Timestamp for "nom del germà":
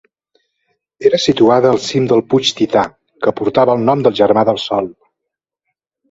3.91-4.45